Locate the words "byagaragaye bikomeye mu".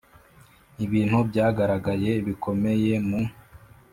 1.29-3.21